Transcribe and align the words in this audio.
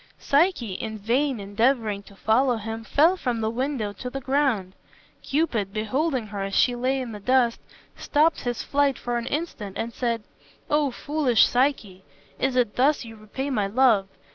Psyche, 0.17 0.73
in 0.73 0.97
vain 0.97 1.39
endeavoring 1.39 2.01
to 2.01 2.15
follow 2.15 2.55
him, 2.55 2.83
fell 2.83 3.15
from 3.15 3.39
the 3.39 3.51
window 3.51 3.93
to 3.93 4.09
the 4.09 4.19
ground. 4.19 4.73
Cupid, 5.21 5.71
beholding 5.73 6.25
her 6.25 6.41
as 6.41 6.55
she 6.55 6.73
lay 6.73 6.99
in 6.99 7.11
the 7.11 7.19
dust, 7.19 7.61
stopped 7.95 8.41
his 8.41 8.63
flight 8.63 8.97
for 8.97 9.19
an 9.19 9.27
instant 9.27 9.77
and 9.77 9.93
said, 9.93 10.23
"O 10.71 10.89
foolish 10.89 11.45
Psyche, 11.45 12.03
is 12.39 12.55
it 12.55 12.77
thus 12.77 13.05
you 13.05 13.15
repay 13.15 13.51
my 13.51 13.67
love? 13.67 14.07